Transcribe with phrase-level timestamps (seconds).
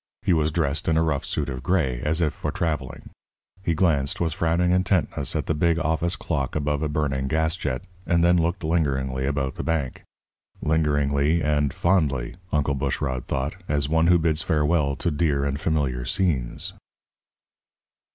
[0.23, 3.11] He was dressed in a rough suit of gray, as if for travelling.
[3.61, 7.83] He glanced with frowning intentness at the big office clock above the burning gas jet,
[8.07, 10.01] and then looked lingeringly about the bank
[10.59, 16.03] lingeringly and fondly, Uncle Bushrod thought, as one who bids farewell to dear and familiar
[16.03, 16.73] scenes.